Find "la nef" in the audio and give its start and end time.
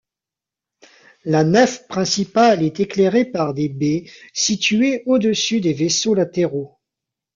1.25-1.85